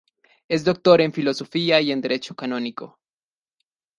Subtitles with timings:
[0.47, 2.99] Es doctor en filosofía y en Derecho canónico.